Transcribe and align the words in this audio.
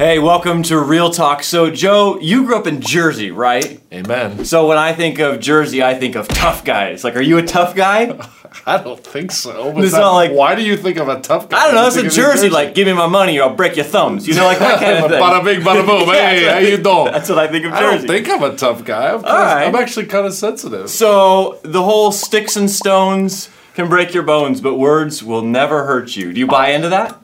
Hey, 0.00 0.18
welcome 0.18 0.62
to 0.62 0.78
Real 0.78 1.10
Talk. 1.10 1.42
So, 1.42 1.70
Joe, 1.70 2.18
you 2.20 2.46
grew 2.46 2.56
up 2.56 2.66
in 2.66 2.80
Jersey, 2.80 3.30
right? 3.30 3.78
Amen. 3.92 4.46
So, 4.46 4.66
when 4.66 4.78
I 4.78 4.94
think 4.94 5.18
of 5.18 5.40
Jersey, 5.40 5.82
I 5.82 5.92
think 5.92 6.14
of 6.16 6.26
tough 6.26 6.64
guys. 6.64 7.04
Like, 7.04 7.16
are 7.16 7.20
you 7.20 7.36
a 7.36 7.42
tough 7.42 7.74
guy? 7.74 8.18
I 8.66 8.78
don't 8.82 9.04
think 9.04 9.30
so. 9.30 9.70
But 9.74 9.84
It's 9.84 9.92
not 9.92 10.14
like- 10.14 10.32
why 10.32 10.54
do 10.54 10.62
you 10.62 10.78
think 10.78 10.96
of 10.96 11.08
a 11.10 11.20
tough 11.20 11.50
guy? 11.50 11.58
I 11.58 11.66
don't 11.66 11.74
know. 11.74 11.86
It's 11.86 11.96
a 11.96 12.06
of 12.06 12.12
Jersey. 12.12 12.48
Like, 12.48 12.74
give 12.74 12.86
me 12.86 12.94
my 12.94 13.08
money 13.08 13.38
or 13.38 13.50
I'll 13.50 13.54
break 13.54 13.76
your 13.76 13.84
thumbs. 13.84 14.26
You 14.26 14.32
know, 14.36 14.46
like 14.46 14.58
that 14.60 14.80
kind 14.80 15.04
of 15.04 15.10
thing. 15.10 15.20
bada 15.20 15.44
bing, 15.44 15.60
bada 15.60 15.84
boom. 15.84 16.08
Hey, 16.14 16.46
how 16.46 16.58
you 16.60 16.78
doing? 16.78 17.12
That's 17.12 17.28
what 17.28 17.38
I 17.38 17.48
think 17.48 17.66
of 17.66 17.72
Jersey. 17.72 17.84
I 17.84 17.96
don't 17.98 18.06
think 18.06 18.30
I'm 18.30 18.42
a 18.42 18.56
tough 18.56 18.82
guy. 18.86 19.12
I'm, 19.12 19.20
kinda. 19.20 19.30
I'm 19.30 19.74
actually 19.74 20.06
kind 20.06 20.26
of 20.26 20.32
sensitive. 20.32 20.88
so, 20.88 21.60
the 21.62 21.82
whole 21.82 22.10
sticks 22.10 22.56
and 22.56 22.70
stones 22.70 23.50
can 23.74 23.90
break 23.90 24.14
your 24.14 24.22
bones, 24.22 24.62
but 24.62 24.76
words 24.76 25.22
will 25.22 25.42
never 25.42 25.84
hurt 25.84 26.16
you. 26.16 26.32
Do 26.32 26.40
you 26.40 26.46
buy 26.46 26.70
into 26.70 26.88
that? 26.88 27.20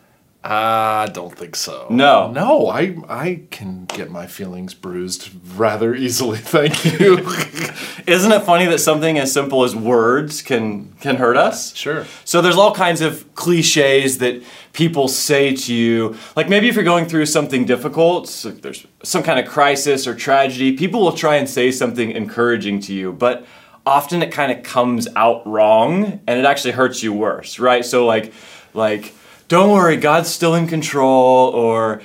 I 0.49 1.07
don't 1.13 1.37
think 1.37 1.57
so. 1.57 1.89
No. 1.91 2.31
No, 2.31 2.69
I 2.69 2.97
I 3.09 3.43
can 3.51 3.87
get 3.87 4.11
my 4.11 4.27
feelings 4.27 4.75
bruised 4.75 5.31
rather 5.57 5.95
easily. 5.95 6.39
Thank 6.57 6.85
you. 6.85 7.19
Isn't 8.07 8.31
it 8.31 8.43
funny 8.43 8.67
that 8.67 8.79
something 8.79 9.19
as 9.19 9.33
simple 9.33 9.65
as 9.65 9.75
words 9.75 10.43
can 10.43 10.93
can 11.01 11.17
hurt 11.17 11.37
us? 11.37 11.75
sure. 11.75 12.07
So 12.25 12.41
there's 12.41 12.57
all 12.57 12.73
kinds 12.73 13.01
of 13.01 13.35
cliches 13.35 14.19
that 14.19 14.43
people 14.73 15.09
say 15.09 15.57
to 15.57 15.75
you. 15.75 16.17
Like 16.37 16.49
maybe 16.49 16.69
if 16.69 16.77
you're 16.77 16.85
going 16.85 17.07
through 17.07 17.27
something 17.27 17.65
difficult, 17.65 18.29
so 18.29 18.51
there's 18.51 18.87
some 19.03 19.25
kind 19.25 19.41
of 19.41 19.47
crisis 19.47 20.07
or 20.07 20.15
tragedy, 20.15 20.77
people 20.77 21.01
will 21.01 21.13
try 21.13 21.37
and 21.37 21.49
say 21.49 21.73
something 21.73 22.13
encouraging 22.13 22.81
to 22.83 22.95
you, 22.95 23.13
but 23.13 23.45
often 23.85 24.23
it 24.23 24.31
kind 24.31 24.53
of 24.53 24.63
comes 24.63 25.09
out 25.17 25.47
wrong 25.47 26.21
and 26.27 26.39
it 26.39 26.45
actually 26.45 26.73
hurts 26.73 27.03
you 27.03 27.13
worse, 27.13 27.59
right? 27.59 27.85
So 27.85 28.07
like 28.07 28.33
like 28.75 29.13
don't 29.49 29.71
worry, 29.71 29.97
God's 29.97 30.29
still 30.29 30.55
in 30.55 30.67
control 30.67 31.51
or 31.51 32.03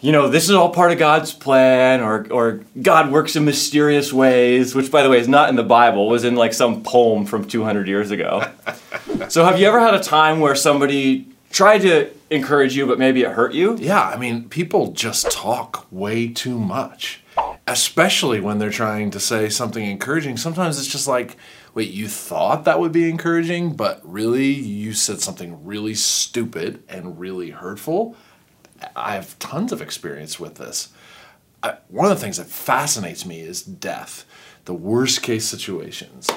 you 0.00 0.12
know, 0.12 0.28
this 0.28 0.44
is 0.44 0.52
all 0.52 0.70
part 0.70 0.92
of 0.92 0.98
God's 0.98 1.32
plan, 1.32 2.00
or, 2.00 2.26
or 2.30 2.60
God 2.80 3.10
works 3.10 3.34
in 3.34 3.44
mysterious 3.44 4.12
ways, 4.12 4.74
which, 4.74 4.92
by 4.92 5.02
the 5.02 5.10
way, 5.10 5.18
is 5.18 5.26
not 5.26 5.48
in 5.48 5.56
the 5.56 5.64
Bible, 5.64 6.08
was 6.08 6.24
in 6.24 6.36
like 6.36 6.54
some 6.54 6.84
poem 6.84 7.26
from 7.26 7.46
200 7.46 7.88
years 7.88 8.10
ago. 8.10 8.48
So, 9.28 9.44
have 9.44 9.58
you 9.60 9.66
ever 9.66 9.80
had 9.80 9.94
a 9.94 10.02
time 10.02 10.38
where 10.38 10.54
somebody 10.54 11.26
tried 11.50 11.80
to 11.80 12.10
encourage 12.30 12.76
you, 12.76 12.86
but 12.86 12.98
maybe 12.98 13.22
it 13.22 13.32
hurt 13.32 13.52
you? 13.52 13.76
Yeah, 13.76 14.00
I 14.00 14.16
mean, 14.16 14.48
people 14.48 14.92
just 14.92 15.30
talk 15.30 15.86
way 15.90 16.28
too 16.28 16.58
much, 16.58 17.22
especially 17.66 18.40
when 18.40 18.58
they're 18.58 18.70
trying 18.70 19.10
to 19.10 19.20
say 19.20 19.48
something 19.48 19.84
encouraging. 19.84 20.36
Sometimes 20.36 20.78
it's 20.78 20.86
just 20.86 21.08
like, 21.08 21.36
wait, 21.78 21.92
you 21.92 22.08
thought 22.08 22.64
that 22.64 22.80
would 22.80 22.90
be 22.90 23.08
encouraging, 23.08 23.72
but 23.72 24.00
really 24.02 24.50
you 24.50 24.92
said 24.92 25.20
something 25.20 25.64
really 25.64 25.94
stupid 25.94 26.82
and 26.88 27.20
really 27.20 27.50
hurtful. 27.50 28.16
I 28.96 29.14
have 29.14 29.38
tons 29.38 29.70
of 29.70 29.80
experience 29.80 30.40
with 30.40 30.56
this. 30.56 30.88
I, 31.62 31.76
one 31.86 32.10
of 32.10 32.18
the 32.18 32.20
things 32.20 32.38
that 32.38 32.48
fascinates 32.48 33.24
me 33.24 33.42
is 33.42 33.62
death, 33.62 34.24
the 34.64 34.74
worst 34.74 35.22
case 35.22 35.44
situations, 35.44 36.28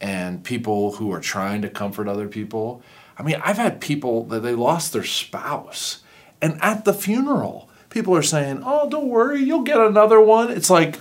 and 0.00 0.42
people 0.42 0.96
who 0.96 1.12
are 1.12 1.20
trying 1.20 1.62
to 1.62 1.68
comfort 1.68 2.08
other 2.08 2.26
people. 2.26 2.82
I 3.16 3.22
mean, 3.22 3.40
I've 3.44 3.56
had 3.56 3.80
people 3.80 4.24
that 4.24 4.40
they 4.40 4.56
lost 4.56 4.92
their 4.92 5.04
spouse, 5.04 6.02
and 6.42 6.58
at 6.60 6.84
the 6.84 6.92
funeral, 6.92 7.70
people 7.88 8.16
are 8.16 8.22
saying, 8.22 8.62
"Oh, 8.64 8.90
don't 8.90 9.06
worry, 9.06 9.44
you'll 9.44 9.62
get 9.62 9.78
another 9.78 10.20
one." 10.20 10.50
It's 10.50 10.70
like, 10.70 10.98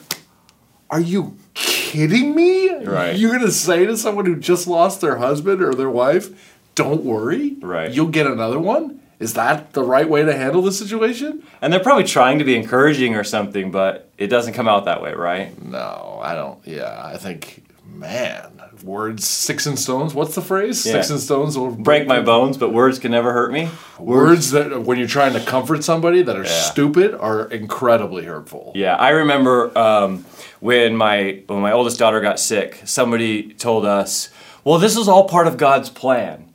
are 0.92 1.00
you 1.00 1.36
kidding 1.58 2.36
me? 2.36 2.74
Right. 2.84 3.16
You're 3.16 3.32
gonna 3.32 3.52
say 3.52 3.86
to 3.86 3.98
someone 3.98 4.26
who 4.26 4.36
just 4.36 4.68
lost 4.68 5.02
their 5.02 5.18
husband 5.18 5.62
or 5.62 5.74
their 5.74 5.90
wife, 5.90 6.30
"Don't 6.76 7.04
worry, 7.04 7.56
Right. 7.62 7.92
You'll 7.92 8.08
get 8.08 8.28
another 8.28 8.60
one." 8.60 9.00
Is 9.20 9.34
that 9.34 9.74
the 9.74 9.82
right 9.84 10.08
way 10.08 10.24
to 10.24 10.36
handle 10.36 10.62
the 10.62 10.72
situation? 10.72 11.42
And 11.60 11.74
they're 11.74 11.80
probably 11.80 12.04
trying 12.04 12.38
to 12.38 12.46
be 12.46 12.56
encouraging 12.56 13.16
or 13.16 13.24
something, 13.24 13.72
but 13.72 14.10
it 14.20 14.28
doesn't 14.28 14.54
come 14.54 14.68
out 14.68 14.86
that 14.86 15.02
way, 15.02 15.14
right? 15.14 15.60
No, 15.64 16.20
I 16.22 16.36
don't. 16.36 16.60
Yeah, 16.66 17.02
I 17.04 17.18
think, 17.18 17.64
man, 17.94 18.52
words 18.84 19.26
six 19.26 19.66
and 19.66 19.78
stones. 19.80 20.14
What's 20.14 20.36
the 20.36 20.42
phrase? 20.42 20.86
Yeah. 20.86 20.94
Six 20.94 21.10
and 21.10 21.20
stones 21.20 21.58
will 21.58 21.72
Break 21.72 22.08
my 22.08 22.22
bones, 22.22 22.58
but 22.58 22.72
words 22.74 23.00
can 23.00 23.12
never 23.12 23.34
hurt 23.34 23.52
me. 23.52 23.70
Words 24.00 24.52
that 24.52 24.84
when 24.84 24.98
you're 25.00 25.08
trying 25.08 25.34
to 25.34 25.40
comfort 25.40 25.84
somebody 25.84 26.22
that 26.22 26.36
are 26.36 26.44
Yeah. 26.44 26.50
stupid 26.50 27.16
are 27.16 27.46
incredibly 27.46 28.26
hurtful. 28.26 28.72
Yeah, 28.76 28.96
I 28.96 29.10
remember 29.10 29.76
um, 29.78 30.26
when 30.60 30.96
my 30.96 31.42
when 31.48 31.60
my 31.62 31.72
oldest 31.72 32.00
daughter 32.00 32.22
got 32.22 32.40
sick. 32.40 32.82
Somebody 32.86 33.54
told 33.54 33.86
us, 33.86 34.30
"Well, 34.64 34.78
this 34.80 34.96
is 34.98 35.08
all 35.08 35.26
part 35.28 35.48
of 35.48 35.58
God's 35.58 35.90
plan," 35.90 36.46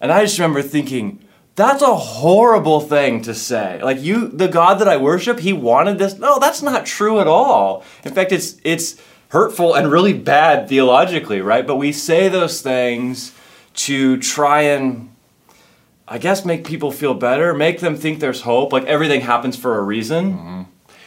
and 0.00 0.12
I 0.12 0.22
just 0.24 0.38
remember 0.38 0.62
thinking, 0.62 1.20
"That's 1.56 1.82
a 1.82 1.94
horrible 1.94 2.80
thing 2.80 3.22
to 3.22 3.34
say." 3.34 3.80
Like 3.82 4.00
you, 4.02 4.28
the 4.28 4.48
God 4.48 4.78
that 4.80 4.88
I 4.88 4.96
worship, 4.98 5.40
He 5.40 5.52
wanted 5.52 5.98
this. 5.98 6.18
No, 6.18 6.38
that's 6.38 6.62
not 6.62 6.84
true 6.86 7.20
at 7.20 7.26
all. 7.26 7.82
In 8.04 8.12
fact, 8.12 8.32
it's 8.32 8.56
it's 8.64 8.96
hurtful 9.30 9.74
and 9.74 9.90
really 9.90 10.12
bad 10.12 10.68
theologically, 10.68 11.40
right? 11.40 11.66
But 11.66 11.76
we 11.76 11.92
say 11.92 12.28
those 12.28 12.62
things 12.62 13.32
to 13.74 14.18
try 14.18 14.62
and 14.62 15.10
I 16.06 16.18
guess 16.18 16.44
make 16.44 16.66
people 16.66 16.90
feel 16.90 17.14
better, 17.14 17.54
make 17.54 17.78
them 17.78 17.94
think 17.96 18.18
there's 18.18 18.42
hope, 18.42 18.72
like 18.72 18.84
everything 18.84 19.20
happens 19.20 19.56
for 19.56 19.78
a 19.78 19.82
reason. 19.82 20.32
Mm-hmm. 20.32 20.62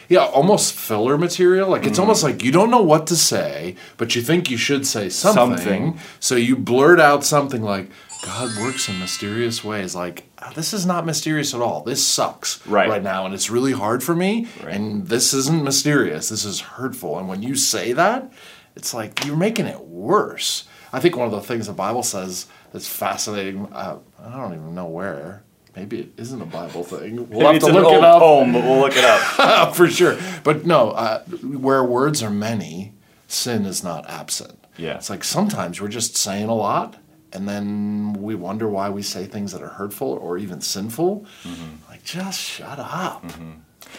Yeah, 0.07 0.25
almost 0.25 0.73
filler 0.73 1.17
material. 1.17 1.69
Like 1.69 1.84
it's 1.84 1.94
mm-hmm. 1.94 2.01
almost 2.01 2.23
like 2.23 2.41
you 2.41 2.51
don't 2.53 2.72
know 2.72 2.81
what 2.81 3.07
to 3.07 3.17
say, 3.17 3.75
but 3.97 4.16
you 4.16 4.22
think 4.22 4.50
you 4.50 4.57
should 4.57 4.88
say 4.88 5.09
something. 5.09 5.57
Something. 5.57 6.00
So 6.22 6.35
you 6.35 6.55
blurt 6.55 7.01
out 7.01 7.25
something 7.25 7.61
like, 7.61 7.90
God 8.25 8.56
works 8.59 8.88
in 8.89 9.00
mysterious 9.00 9.63
ways. 9.63 9.94
Like, 9.95 10.23
"Ah, 10.39 10.51
this 10.56 10.73
is 10.73 10.85
not 10.85 11.06
mysterious 11.06 11.53
at 11.53 11.61
all. 11.61 11.81
This 11.84 12.03
sucks 12.06 12.66
Right. 12.66 13.03
now, 13.03 13.25
and 13.25 13.34
it's 13.35 13.50
really 13.50 13.73
hard 13.73 14.01
for 14.03 14.16
me. 14.16 14.47
Right. 14.63 14.73
And 14.73 15.07
this 15.07 15.34
isn't 15.34 15.63
mysterious. 15.63 16.29
This 16.29 16.45
is 16.45 16.61
hurtful. 16.61 17.19
And 17.19 17.28
when 17.28 17.44
you 17.44 17.56
say 17.56 17.91
that, 17.94 18.31
it's 18.75 18.94
like 18.94 19.25
you're 19.25 19.35
making 19.38 19.66
it 19.67 19.81
worse. 19.81 20.63
I 20.94 21.00
think 21.00 21.17
one 21.17 21.25
of 21.25 21.31
the 21.31 21.41
things 21.41 21.67
the 21.67 21.73
Bible 21.73 22.03
says 22.03 22.45
that's 22.72 22.88
fascinating. 22.88 23.67
Uh, 23.73 23.97
I 24.23 24.38
don't 24.38 24.53
even 24.53 24.73
know 24.73 24.85
where. 24.85 25.44
Maybe 25.75 26.00
it 26.01 26.13
isn't 26.17 26.40
a 26.41 26.45
Bible 26.45 26.84
thing. 26.84 27.28
We'll 27.29 27.51
have 27.51 27.59
to 27.61 27.72
look 27.72 27.91
it 27.91 28.03
up. 28.03 28.19
poem, 28.22 28.53
but 28.53 28.63
we'll 28.63 28.79
look 28.79 28.95
it 28.95 29.03
up. 29.03 29.75
for 29.75 29.90
sure. 29.90 30.17
But 30.44 30.66
no, 30.67 30.91
uh, 30.91 31.23
where 31.23 31.84
words 31.84 32.22
are 32.22 32.29
many, 32.29 32.94
sin 33.28 33.66
is 33.66 33.84
not 33.84 34.07
absent. 34.09 34.59
Yeah. 34.78 34.95
It's 34.97 35.09
like 35.09 35.23
sometimes 35.23 35.81
we're 35.81 35.88
just 35.88 36.16
saying 36.16 36.47
a 36.47 36.53
lot, 36.55 36.97
and 37.33 37.47
then 37.47 38.13
we 38.13 38.35
wonder 38.35 38.67
why 38.67 38.89
we 38.89 39.01
say 39.01 39.25
things 39.25 39.51
that 39.51 39.61
are 39.61 39.69
hurtful 39.69 40.13
or 40.13 40.38
even 40.38 40.61
sinful. 40.61 41.25
Mm-hmm. 41.44 41.89
Like, 41.89 42.03
just 42.03 42.39
shut 42.39 42.79
up. 42.79 43.23
Mm-hmm. 43.23 43.51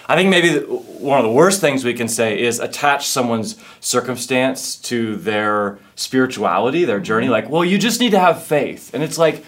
I 0.09 0.17
think 0.17 0.28
maybe 0.28 0.59
one 0.59 1.19
of 1.19 1.25
the 1.25 1.31
worst 1.33 1.61
things 1.61 1.84
we 1.84 1.94
can 1.94 2.09
say 2.09 2.41
is 2.41 2.59
attach 2.59 3.06
someone's 3.06 3.56
circumstance 3.81 4.77
to 4.77 5.17
their 5.17 5.78
spirituality, 5.94 6.84
their 6.84 7.00
journey. 7.00 7.27
Mm-hmm. 7.27 7.33
Like, 7.33 7.49
well, 7.49 7.65
you 7.65 7.78
just 7.78 8.00
need 8.00 8.11
to 8.11 8.19
have 8.19 8.43
faith. 8.43 8.93
And 8.93 9.03
it's 9.03 9.19
like, 9.19 9.44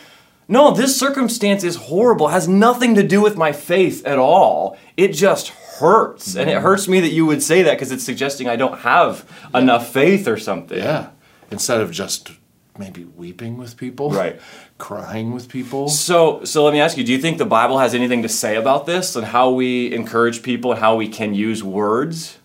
no, 0.48 0.70
this 0.70 0.98
circumstance 0.98 1.64
is 1.64 1.76
horrible, 1.76 2.28
has 2.28 2.46
nothing 2.46 2.94
to 2.94 3.02
do 3.02 3.20
with 3.20 3.36
my 3.36 3.50
faith 3.52 4.06
at 4.06 4.18
all. 4.18 4.78
It 4.96 5.08
just 5.08 5.48
hurts. 5.48 6.36
And 6.36 6.48
it 6.48 6.62
hurts 6.62 6.86
me 6.86 7.00
that 7.00 7.10
you 7.10 7.26
would 7.26 7.42
say 7.42 7.62
that 7.62 7.74
because 7.74 7.90
it's 7.90 8.04
suggesting 8.04 8.48
I 8.48 8.56
don't 8.56 8.78
have 8.80 9.28
enough 9.52 9.92
faith 9.92 10.28
or 10.28 10.36
something. 10.36 10.78
Yeah. 10.78 11.10
Instead 11.50 11.80
of 11.80 11.90
just 11.90 12.30
maybe 12.78 13.04
weeping 13.04 13.56
with 13.56 13.76
people, 13.76 14.10
Right. 14.10 14.40
Crying 14.78 15.32
with 15.32 15.48
people. 15.48 15.88
So, 15.88 16.44
so 16.44 16.64
let 16.64 16.72
me 16.72 16.80
ask 16.80 16.96
you: 16.96 17.04
Do 17.04 17.12
you 17.12 17.18
think 17.18 17.38
the 17.38 17.46
Bible 17.46 17.78
has 17.78 17.94
anything 17.94 18.22
to 18.22 18.28
say 18.28 18.56
about 18.56 18.86
this 18.86 19.16
and 19.16 19.26
how 19.26 19.50
we 19.50 19.92
encourage 19.94 20.42
people 20.42 20.72
and 20.72 20.80
how 20.80 20.96
we 20.96 21.08
can 21.08 21.34
use 21.34 21.62
words? 21.62 22.38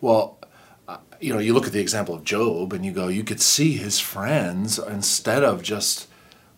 Well, 0.00 0.38
uh, 0.88 0.98
you 1.20 1.32
know, 1.32 1.38
you 1.38 1.52
look 1.52 1.66
at 1.66 1.72
the 1.72 1.80
example 1.80 2.14
of 2.14 2.24
Job 2.24 2.72
and 2.72 2.84
you 2.84 2.92
go, 2.92 3.08
you 3.08 3.22
could 3.22 3.40
see 3.40 3.74
his 3.76 4.00
friends 4.00 4.78
instead 4.78 5.44
of 5.44 5.62
just 5.62 6.08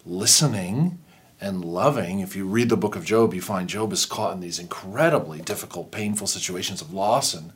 listening 0.06 0.99
and 1.41 1.65
loving. 1.65 2.21
If 2.21 2.37
you 2.37 2.47
read 2.47 2.69
the 2.69 2.77
book 2.77 2.94
of 2.94 3.04
Job, 3.04 3.34
you 3.34 3.43
find 3.43 3.69
Job 3.69 3.93
is 3.93 4.06
caught 4.06 4.33
in 4.33 4.41
these 4.41 4.59
incredibly 4.59 5.41
difficult, 5.41 5.91
painful 5.91 6.28
situations 6.28 6.80
of 6.80 6.95
loss 6.95 7.34
and 7.34 7.53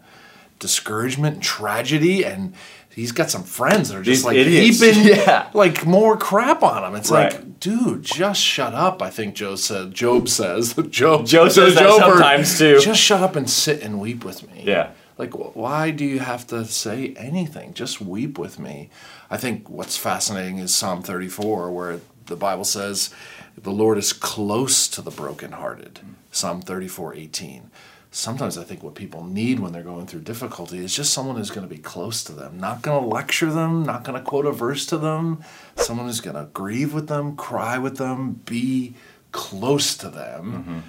discouragement 0.58 1.34
and 1.34 1.42
tragedy 1.42 2.24
and 2.24 2.54
he's 2.90 3.12
got 3.12 3.30
some 3.30 3.42
friends 3.42 3.88
that 3.90 3.98
are 3.98 4.02
just 4.02 4.20
These 4.20 4.24
like 4.24 4.36
idiots. 4.36 4.80
heaping 4.80 5.04
Yeah. 5.18 5.48
like 5.52 5.84
more 5.86 6.16
crap 6.16 6.62
on 6.62 6.82
him. 6.84 6.94
It's 6.94 7.10
Right. 7.10 7.32
like, 7.32 7.60
dude, 7.60 8.02
just 8.02 8.40
shut 8.40 8.72
up. 8.74 9.02
I 9.02 9.10
think 9.10 9.34
Joe 9.34 9.56
said. 9.56 9.92
Job 9.92 10.28
says. 10.28 10.74
Job. 10.90 11.26
Joe 11.26 11.48
says 11.48 11.74
that 11.74 11.82
Job, 11.82 12.00
sometimes, 12.00 12.58
too. 12.58 12.78
Just 12.80 13.00
shut 13.00 13.20
up 13.22 13.36
and 13.36 13.48
sit 13.50 13.82
and 13.82 14.00
weep 14.00 14.24
with 14.24 14.50
me. 14.50 14.62
Yeah. 14.64 14.90
Like, 15.18 15.32
why 15.56 15.90
do 15.92 16.04
you 16.04 16.18
have 16.20 16.46
to 16.48 16.64
say 16.66 17.14
anything? 17.16 17.72
Just 17.74 18.00
weep 18.02 18.38
with 18.38 18.58
me. 18.58 18.90
I 19.30 19.36
think 19.38 19.68
what's 19.70 19.96
fascinating 19.96 20.58
is 20.58 20.74
Psalm 20.74 21.02
34, 21.02 21.70
where 21.70 22.00
the 22.26 22.36
Bible 22.36 22.64
says, 22.64 23.10
the 23.56 23.70
Lord 23.72 23.96
is 23.96 24.12
close 24.12 24.86
to 24.88 25.00
the 25.00 25.10
brokenhearted. 25.10 26.00
Psalm 26.32 26.60
34, 26.60 27.14
18. 27.14 27.70
Sometimes 28.16 28.56
I 28.56 28.64
think 28.64 28.82
what 28.82 28.94
people 28.94 29.24
need 29.24 29.60
when 29.60 29.72
they're 29.72 29.82
going 29.82 30.06
through 30.06 30.22
difficulty 30.22 30.78
is 30.78 30.96
just 30.96 31.12
someone 31.12 31.36
who's 31.36 31.50
going 31.50 31.68
to 31.68 31.74
be 31.74 31.80
close 31.82 32.24
to 32.24 32.32
them, 32.32 32.58
not 32.58 32.80
going 32.80 33.02
to 33.02 33.08
lecture 33.08 33.52
them, 33.52 33.82
not 33.82 34.04
going 34.04 34.16
to 34.18 34.24
quote 34.24 34.46
a 34.46 34.52
verse 34.52 34.86
to 34.86 34.96
them, 34.96 35.44
someone 35.76 36.06
who's 36.06 36.22
going 36.22 36.34
to 36.36 36.48
grieve 36.54 36.94
with 36.94 37.08
them, 37.08 37.36
cry 37.36 37.76
with 37.76 37.98
them, 37.98 38.40
be 38.46 38.94
close 39.32 39.94
to 39.98 40.08
them 40.08 40.82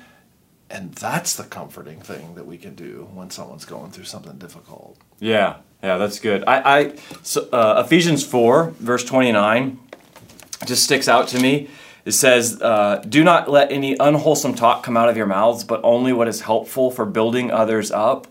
And 0.69 0.93
that's 0.93 1.35
the 1.35 1.43
comforting 1.43 2.01
thing 2.01 2.35
that 2.35 2.45
we 2.45 2.57
can 2.57 2.75
do 2.75 3.09
when 3.13 3.29
someone's 3.29 3.65
going 3.65 3.91
through 3.91 4.03
something 4.03 4.37
difficult. 4.37 4.97
Yeah, 5.19 5.57
yeah, 5.81 5.97
that's 5.97 6.19
good. 6.19 6.43
I, 6.45 6.79
I 6.79 6.95
so, 7.23 7.47
uh, 7.51 7.83
Ephesians 7.85 8.25
four 8.25 8.71
verse 8.79 9.03
twenty 9.05 9.31
nine 9.31 9.79
just 10.65 10.83
sticks 10.83 11.07
out 11.07 11.29
to 11.29 11.39
me. 11.39 11.69
It 12.07 12.13
says, 12.13 12.61
uh, 12.61 13.03
"Do 13.07 13.21
not 13.23 13.51
let 13.51 13.69
any 13.71 13.97
unwholesome 13.99 14.53
talk 14.55 14.81
come 14.83 14.95
out 14.95 15.09
of 15.09 15.17
your 15.17 15.25
mouths, 15.25 15.65
but 15.65 15.81
only 15.83 16.13
what 16.13 16.29
is 16.29 16.41
helpful 16.41 16.89
for 16.89 17.05
building 17.05 17.51
others 17.51 17.91
up." 17.91 18.27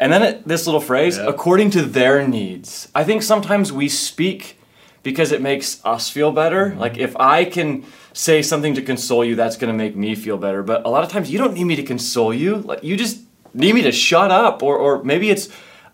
And 0.00 0.12
then 0.12 0.22
it, 0.24 0.48
this 0.48 0.66
little 0.66 0.80
phrase, 0.80 1.16
Yeah. 1.16 1.26
according 1.28 1.70
to 1.70 1.82
their 1.82 2.26
needs. 2.26 2.88
I 2.94 3.04
think 3.04 3.22
sometimes 3.22 3.72
we 3.72 3.88
speak 3.88 4.58
because 5.04 5.30
it 5.30 5.40
makes 5.40 5.80
us 5.84 6.08
feel 6.08 6.32
better. 6.32 6.74
Like 6.76 6.98
if 6.98 7.14
I 7.16 7.44
can 7.44 7.84
say 8.12 8.42
something 8.42 8.74
to 8.74 8.82
console 8.82 9.24
you, 9.24 9.36
that's 9.36 9.56
going 9.56 9.72
to 9.72 9.76
make 9.84 9.94
me 9.94 10.16
feel 10.16 10.36
better. 10.36 10.62
But 10.64 10.84
a 10.84 10.88
lot 10.88 11.04
of 11.04 11.10
times 11.10 11.30
you 11.30 11.38
don't 11.38 11.54
need 11.54 11.64
me 11.64 11.76
to 11.76 11.84
console 11.84 12.34
you. 12.34 12.56
Like 12.56 12.82
you 12.82 12.96
just 12.96 13.20
need 13.54 13.74
me 13.76 13.82
to 13.82 13.92
shut 13.92 14.32
up, 14.32 14.64
or 14.64 14.76
or 14.76 15.04
maybe 15.04 15.30
it's 15.30 15.48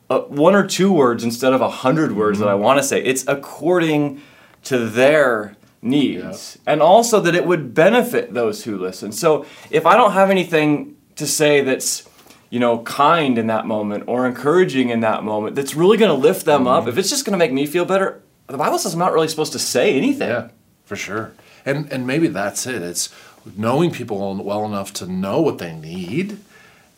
uh, 0.08 0.20
one 0.20 0.54
or 0.54 0.66
two 0.66 0.90
words 0.90 1.24
instead 1.24 1.52
of 1.52 1.60
a 1.60 1.68
hundred 1.84 2.16
words 2.16 2.38
that 2.38 2.48
I 2.48 2.54
want 2.54 2.78
to 2.78 2.82
say. 2.82 3.02
It's 3.04 3.24
according 3.28 4.22
to 4.64 4.78
their 4.78 5.56
needs, 5.82 6.58
and 6.66 6.82
also 6.82 7.20
that 7.20 7.34
it 7.34 7.46
would 7.46 7.74
benefit 7.74 8.34
those 8.34 8.64
who 8.64 8.78
listen. 8.78 9.12
So 9.12 9.46
if 9.70 9.86
I 9.86 9.96
don't 9.96 10.12
have 10.12 10.30
anything 10.30 10.96
to 11.16 11.26
say 11.26 11.62
that's 11.62 12.08
you 12.50 12.58
know, 12.58 12.80
kind 12.80 13.38
in 13.38 13.46
that 13.46 13.64
moment 13.64 14.04
or 14.08 14.26
encouraging 14.26 14.90
in 14.90 15.00
that 15.00 15.22
moment 15.22 15.54
that's 15.54 15.74
really 15.74 15.96
going 15.96 16.10
to 16.10 16.20
lift 16.20 16.44
them 16.44 16.66
up, 16.66 16.80
mm-hmm. 16.82 16.90
if 16.90 16.98
it's 16.98 17.08
just 17.08 17.24
going 17.24 17.32
to 17.32 17.38
make 17.38 17.52
me 17.52 17.64
feel 17.64 17.84
better, 17.84 18.20
the 18.48 18.58
Bible 18.58 18.78
says 18.78 18.92
I'm 18.92 18.98
not 18.98 19.12
really 19.12 19.28
supposed 19.28 19.52
to 19.52 19.58
say 19.58 19.96
anything. 19.96 20.28
Yeah, 20.28 20.48
for 20.84 20.96
sure. 20.96 21.32
And 21.64 21.90
and 21.92 22.06
maybe 22.06 22.26
that's 22.26 22.66
it. 22.66 22.82
It's 22.82 23.14
knowing 23.56 23.90
people 23.90 24.34
well 24.42 24.66
enough 24.66 24.92
to 24.94 25.06
know 25.06 25.40
what 25.40 25.58
they 25.58 25.74
need 25.74 26.38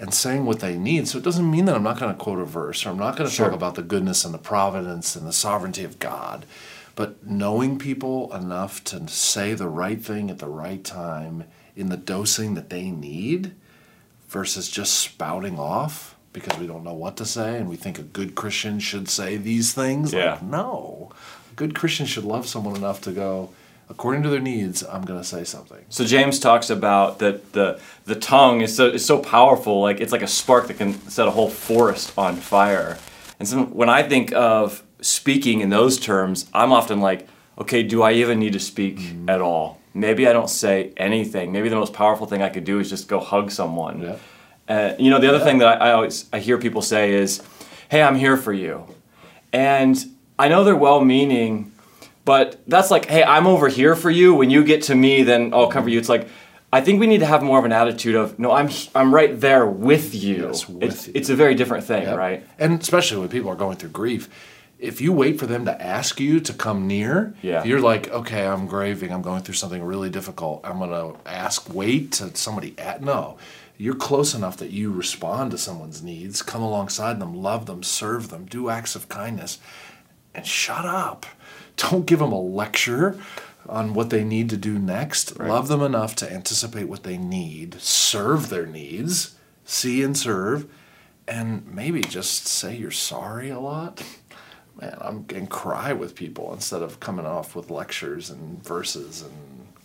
and 0.00 0.12
saying 0.12 0.46
what 0.46 0.61
they 0.61 0.76
need. 0.76 1.06
So 1.06 1.19
it 1.19 1.25
doesn't 1.25 1.49
mean 1.49 1.67
that 1.67 1.76
I'm 1.76 1.82
not 1.82 2.00
going 2.00 2.12
to 2.12 2.19
quote 2.19 2.40
a 2.40 2.44
verse 2.44 2.85
or 2.85 2.88
I'm 2.88 2.99
not 2.99 3.17
going 3.17 3.28
to 3.28 3.35
Sure. 3.35 3.46
talk 3.46 3.55
about 3.55 3.76
the 3.76 3.82
goodness 3.82 4.25
and 4.25 4.35
the 4.35 4.38
providence 4.38 5.14
and 5.14 5.26
the 5.26 5.32
sovereignty 5.32 5.85
of 5.85 5.99
God. 5.99 6.44
But 6.94 7.26
knowing 7.26 7.78
people 7.78 8.34
enough 8.34 8.84
to 8.84 9.08
say 9.08 9.54
the 9.54 9.68
right 9.68 10.00
thing 10.02 10.30
at 10.30 10.38
the 10.38 10.48
right 10.48 10.84
time 10.84 11.44
in 11.74 11.88
the 11.88 11.96
dosing 11.96 12.54
that 12.54 12.68
they 12.70 12.90
need 12.90 13.52
versus 14.28 14.68
just 14.68 14.94
spouting 14.94 15.58
off 15.58 16.16
because 16.32 16.58
we 16.58 16.66
don't 16.66 16.84
know 16.84 16.94
what 16.94 17.16
to 17.18 17.24
say 17.24 17.56
and 17.56 17.68
we 17.68 17.76
think 17.76 17.98
a 17.98 18.02
good 18.02 18.34
Christian 18.34 18.78
should 18.78 19.08
say 19.08 19.36
these 19.36 19.72
things. 19.72 20.12
Yeah. 20.12 20.32
Like, 20.32 20.42
no. 20.42 21.10
A 21.50 21.54
good 21.54 21.74
Christian 21.74 22.06
should 22.06 22.24
love 22.24 22.46
someone 22.46 22.76
enough 22.76 23.00
to 23.02 23.12
go, 23.12 23.50
according 23.90 24.22
to 24.22 24.30
their 24.30 24.40
needs, 24.40 24.82
I'm 24.82 25.02
going 25.02 25.20
to 25.20 25.26
say 25.26 25.44
something. 25.44 25.84
So 25.90 26.04
James 26.04 26.38
talks 26.38 26.70
about 26.70 27.18
that 27.18 27.52
the 27.52 27.80
the 28.06 28.14
tongue 28.14 28.62
is 28.62 28.74
so 28.74 28.86
is 28.88 29.04
so 29.04 29.18
powerful, 29.18 29.82
like 29.82 30.00
it's 30.00 30.12
like 30.12 30.22
a 30.22 30.26
spark 30.26 30.68
that 30.68 30.78
can 30.78 30.94
set 31.10 31.28
a 31.28 31.30
whole 31.30 31.50
forest 31.50 32.12
on 32.16 32.36
fire. 32.36 32.98
And 33.42 33.48
so 33.48 33.64
when 33.64 33.88
I 33.88 34.04
think 34.04 34.32
of 34.34 34.84
speaking 35.00 35.62
in 35.62 35.70
those 35.70 35.98
terms, 35.98 36.48
I'm 36.54 36.72
often 36.72 37.00
like, 37.00 37.26
okay, 37.58 37.82
do 37.82 38.00
I 38.00 38.12
even 38.12 38.38
need 38.38 38.52
to 38.52 38.60
speak 38.60 39.00
at 39.26 39.40
all? 39.40 39.80
Maybe 39.94 40.28
I 40.28 40.32
don't 40.32 40.48
say 40.48 40.92
anything. 40.96 41.50
Maybe 41.50 41.68
the 41.68 41.74
most 41.74 41.92
powerful 41.92 42.28
thing 42.28 42.40
I 42.40 42.50
could 42.50 42.62
do 42.62 42.78
is 42.78 42.88
just 42.88 43.08
go 43.08 43.18
hug 43.18 43.50
someone. 43.50 44.00
Yeah. 44.00 44.16
Uh, 44.68 44.94
you 44.96 45.10
know, 45.10 45.18
the 45.18 45.28
other 45.28 45.40
thing 45.40 45.58
that 45.58 45.82
I, 45.82 45.88
I 45.88 45.92
always 45.92 46.26
I 46.32 46.38
hear 46.38 46.56
people 46.56 46.82
say 46.82 47.14
is, 47.14 47.42
"Hey, 47.88 48.00
I'm 48.00 48.14
here 48.14 48.36
for 48.36 48.52
you," 48.52 48.86
and 49.52 49.96
I 50.38 50.46
know 50.46 50.62
they're 50.62 50.76
well-meaning, 50.76 51.72
but 52.24 52.62
that's 52.68 52.92
like, 52.92 53.06
"Hey, 53.06 53.24
I'm 53.24 53.48
over 53.48 53.66
here 53.66 53.96
for 53.96 54.08
you. 54.08 54.34
When 54.34 54.50
you 54.50 54.62
get 54.62 54.82
to 54.84 54.94
me, 54.94 55.24
then 55.24 55.52
I'll 55.52 55.66
cover 55.66 55.88
you." 55.88 55.98
It's 55.98 56.08
like, 56.08 56.28
I 56.72 56.80
think 56.80 57.00
we 57.00 57.06
need 57.06 57.19
to 57.20 57.26
have 57.26 57.42
more 57.42 57.58
of 57.58 57.64
an 57.66 57.72
attitude 57.72 58.14
of, 58.14 58.38
"No, 58.38 58.50
I'm 58.52 58.70
I'm 58.94 59.14
right 59.14 59.38
there 59.38 59.66
with 59.66 60.14
you." 60.14 60.46
Yes, 60.46 60.69
with 60.69 60.82
it's, 60.82 61.06
you. 61.06 61.12
it's 61.16 61.28
a 61.28 61.36
very 61.36 61.54
different 61.54 61.84
thing, 61.84 62.04
Yep. 62.04 62.16
right? 62.19 62.46
And 62.58 62.80
especially 62.80 63.19
when 63.20 63.28
people 63.28 63.50
are 63.50 63.56
going 63.56 63.76
through 63.76 63.90
grief, 63.90 64.28
if 64.78 65.00
you 65.00 65.12
wait 65.12 65.38
for 65.38 65.46
them 65.46 65.64
to 65.66 65.82
ask 65.82 66.19
you 66.19 66.40
to 66.40 66.52
come 66.52 66.86
near, 66.86 67.34
Yeah. 67.42 67.60
if 67.60 67.66
you're 67.66 67.80
like, 67.80 68.08
okay, 68.10 68.46
I'm 68.46 68.66
grieving, 68.66 69.12
I'm 69.12 69.22
going 69.22 69.42
through 69.42 69.54
something 69.54 69.82
really 69.82 70.08
difficult, 70.10 70.60
I'm 70.64 70.78
gonna 70.78 71.12
ask, 71.26 71.72
wait 71.72 72.10
to 72.12 72.34
somebody 72.34 72.75
at 72.78 73.02
no. 73.02 73.36
You're 73.76 73.94
close 73.94 74.34
enough 74.34 74.56
that 74.58 74.70
you 74.70 74.92
respond 74.92 75.50
to 75.50 75.58
someone's 75.58 76.02
needs, 76.02 76.40
come 76.42 76.62
alongside 76.62 77.20
them, 77.20 77.34
love 77.42 77.66
them, 77.66 77.82
serve 77.82 78.28
them, 78.30 78.46
do 78.48 78.70
acts 78.70 78.94
of 78.96 79.08
kindness, 79.08 79.58
and 80.34 80.46
shut 80.46 80.84
up. 80.86 81.26
Don't 81.76 82.06
give 82.06 82.18
them 82.20 82.32
a 82.32 82.40
lecture 82.40 83.16
on 83.69 83.94
what 83.94 84.11
they 84.11 84.25
need 84.25 84.50
to 84.50 84.56
do 84.56 84.79
next. 84.79 85.38
Love 85.38 85.69
them 85.69 85.82
enough 85.82 86.17
to 86.17 86.32
anticipate 86.32 86.88
what 86.88 87.03
they 87.03 87.17
need, 87.17 87.81
serve 87.81 88.49
their 88.49 88.67
needs, 88.67 89.37
see 89.64 90.03
and 90.03 90.17
serve, 90.17 90.67
and 91.29 91.67
maybe 91.67 92.00
just 92.00 92.47
say 92.47 92.76
you're 92.76 92.91
sorry 92.91 93.50
a 93.50 93.61
lot. 93.61 94.03
Man, 94.81 94.97
I'm 95.00 95.26
and 95.35 95.49
cry 95.50 95.93
with 95.93 96.14
people 96.14 96.53
instead 96.53 96.82
of 96.82 96.99
coming 96.99 97.26
off 97.26 97.55
with 97.55 97.70
lectures 97.70 98.31
and 98.31 98.62
verses 98.64 99.23
and 99.23 99.32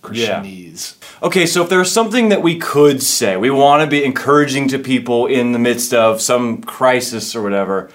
Christianese. 0.02 0.96
Okay, 1.22 1.46
so 1.46 1.64
if 1.64 1.70
there's 1.70 1.92
something 1.92 2.30
that 2.30 2.42
we 2.42 2.58
could 2.58 3.04
say, 3.04 3.36
we 3.36 3.50
want 3.50 3.82
to 3.84 3.88
be 3.88 4.04
encouraging 4.04 4.68
to 4.70 4.80
people 4.80 5.26
in 5.28 5.52
the 5.52 5.60
midst 5.60 5.94
of 5.94 6.22
some 6.22 6.62
crisis 6.62 7.36
or 7.36 7.44
whatever. 7.44 7.90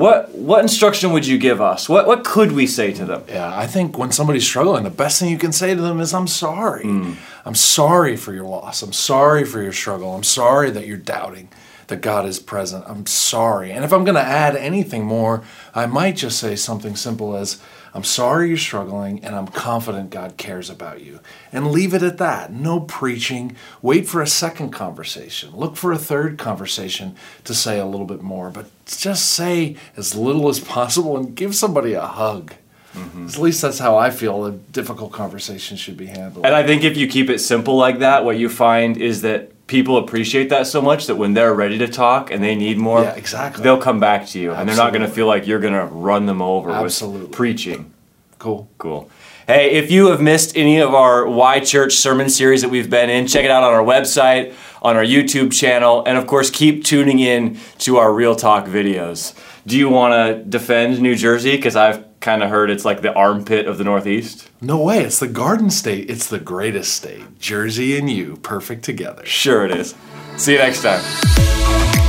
What 0.00 0.34
what 0.34 0.62
instruction 0.62 1.12
would 1.12 1.26
you 1.26 1.38
give 1.38 1.60
us? 1.60 1.88
What 1.88 2.06
what 2.06 2.24
could 2.24 2.52
we 2.52 2.66
say 2.66 2.92
to 2.92 3.04
them? 3.04 3.24
Yeah, 3.28 3.56
I 3.56 3.66
think 3.66 3.98
when 3.98 4.12
somebody's 4.12 4.46
struggling, 4.46 4.84
the 4.84 4.90
best 4.90 5.20
thing 5.20 5.30
you 5.30 5.38
can 5.38 5.52
say 5.52 5.74
to 5.74 5.80
them 5.80 6.00
is, 6.00 6.14
I'm 6.14 6.26
sorry. 6.26 6.84
Hmm. 6.84 7.12
I'm 7.44 7.54
sorry 7.54 8.16
for 8.16 8.32
your 8.32 8.44
loss. 8.44 8.82
I'm 8.82 8.92
sorry 8.92 9.44
for 9.44 9.62
your 9.62 9.72
struggle. 9.72 10.14
I'm 10.14 10.24
sorry 10.24 10.70
that 10.70 10.86
you're 10.86 10.96
doubting 10.96 11.48
that 11.90 12.00
God 12.00 12.26
is 12.26 12.40
present. 12.40 12.84
I'm 12.88 13.06
sorry. 13.06 13.70
And 13.70 13.84
if 13.84 13.92
I'm 13.92 14.04
going 14.04 14.16
to 14.16 14.20
add 14.20 14.56
anything 14.56 15.04
more, 15.04 15.44
I 15.74 15.86
might 15.86 16.16
just 16.16 16.38
say 16.38 16.56
something 16.56 16.96
simple 16.96 17.36
as, 17.36 17.60
I'm 17.92 18.04
sorry 18.04 18.48
you're 18.48 18.56
struggling, 18.56 19.22
and 19.24 19.34
I'm 19.34 19.48
confident 19.48 20.10
God 20.10 20.36
cares 20.36 20.70
about 20.70 21.02
you. 21.02 21.20
And 21.52 21.70
leave 21.70 21.92
it 21.92 22.02
at 22.02 22.18
that. 22.18 22.52
No 22.52 22.80
preaching. 22.80 23.56
Wait 23.82 24.08
for 24.08 24.22
a 24.22 24.26
second 24.26 24.70
conversation. 24.70 25.54
Look 25.54 25.76
for 25.76 25.92
a 25.92 25.98
third 25.98 26.38
conversation 26.38 27.16
to 27.44 27.54
say 27.54 27.78
a 27.78 27.86
little 27.86 28.06
bit 28.06 28.22
more. 28.22 28.50
But 28.50 28.70
just 28.86 29.32
say 29.32 29.76
as 29.96 30.14
little 30.14 30.48
as 30.48 30.60
possible 30.76 31.16
and 31.16 31.34
give 31.34 31.54
somebody 31.54 31.92
a 31.94 32.06
hug. 32.06 32.54
Mm-hmm. 32.94 33.26
At 33.26 33.38
least 33.38 33.62
that's 33.62 33.78
how 33.78 33.96
I 33.96 34.10
feel 34.10 34.46
a 34.46 34.52
difficult 34.52 35.12
conversation 35.12 35.76
should 35.76 35.96
be 35.96 36.06
handled. 36.06 36.44
And 36.44 36.54
I 36.54 36.66
think 36.66 36.82
if 36.82 36.96
you 36.96 37.06
keep 37.06 37.30
it 37.30 37.38
simple 37.38 37.76
like 37.76 38.00
that, 38.00 38.24
what 38.24 38.36
you 38.36 38.48
find 38.48 38.96
is 38.96 39.22
that 39.22 39.52
people 39.70 39.96
appreciate 39.98 40.48
that 40.48 40.66
so 40.66 40.82
much 40.82 41.06
that 41.06 41.14
when 41.14 41.32
they're 41.32 41.54
ready 41.54 41.78
to 41.78 41.86
talk 41.86 42.32
and 42.32 42.42
they 42.42 42.56
need 42.56 42.76
more, 42.76 43.02
Yeah, 43.02 43.14
exactly. 43.14 43.62
they'll 43.62 43.78
come 43.80 44.00
back 44.00 44.26
to 44.30 44.38
you, 44.40 44.52
and 44.52 44.68
they're 44.68 44.76
not 44.76 44.92
going 44.92 45.02
to 45.02 45.08
feel 45.08 45.28
like 45.28 45.46
you're 45.46 45.60
going 45.60 45.74
to 45.74 45.84
run 45.86 46.26
them 46.26 46.42
over 46.42 46.72
Absolutely. 46.72 47.20
with 47.22 47.32
preaching. 47.32 47.92
cool. 48.40 48.68
Cool. 48.78 49.08
Hey, 49.46 49.70
if 49.72 49.90
you 49.90 50.08
have 50.10 50.20
missed 50.20 50.56
any 50.56 50.80
of 50.80 50.92
our 50.94 51.26
Why 51.26 51.60
Church 51.60 51.94
sermon 51.94 52.28
series 52.28 52.62
that 52.62 52.68
we've 52.68 52.90
been 52.90 53.10
in, 53.10 53.26
check 53.28 53.44
it 53.44 53.50
out 53.50 53.62
on 53.62 53.72
our 53.72 53.82
website, 53.84 54.54
on 54.82 54.96
our 54.96 55.04
YouTube 55.04 55.52
channel, 55.52 56.02
and 56.04 56.18
of 56.18 56.26
course, 56.26 56.50
keep 56.50 56.84
tuning 56.84 57.20
in 57.20 57.56
to 57.78 57.96
our 57.98 58.12
Real 58.12 58.34
Talk 58.34 58.66
videos. 58.66 59.34
Do 59.66 59.76
you 59.78 59.88
want 59.88 60.12
to 60.14 60.42
defend 60.44 61.00
New 61.00 61.14
Jersey? 61.14 61.54
Because 61.56 61.76
I've 61.76 62.04
kind 62.20 62.42
of 62.42 62.50
heard 62.50 62.70
it's 62.70 62.84
like 62.84 63.02
the 63.02 63.12
armpit 63.14 63.66
of 63.66 63.78
the 63.78 63.84
Northeast. 63.84 64.50
No 64.60 64.82
way. 64.82 65.04
It's 65.04 65.18
the 65.18 65.28
Garden 65.28 65.70
State. 65.70 66.10
It's 66.10 66.28
the 66.28 66.38
greatest 66.38 66.94
state. 66.94 67.38
Jersey 67.38 67.98
and 67.98 68.10
you, 68.10 68.36
perfect 68.36 68.84
together. 68.84 69.24
Sure, 69.24 69.64
it 69.64 69.70
is. 69.72 69.94
See 70.36 70.52
you 70.52 70.58
next 70.58 70.82
time. 70.82 71.99